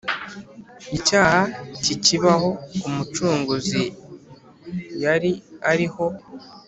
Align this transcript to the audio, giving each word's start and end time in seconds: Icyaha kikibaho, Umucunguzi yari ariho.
Icyaha 0.97 1.39
kikibaho, 1.83 2.49
Umucunguzi 2.87 3.83
yari 5.03 5.31
ariho. 5.71 6.05